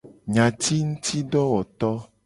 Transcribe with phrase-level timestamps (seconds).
[0.33, 1.91] Nyatingutidowoto.